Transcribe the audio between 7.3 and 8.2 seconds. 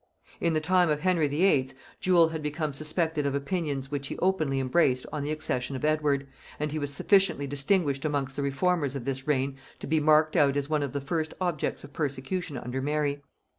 distinguished